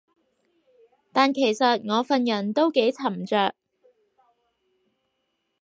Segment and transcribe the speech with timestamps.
[1.13, 3.53] 但其實我份人都幾沉着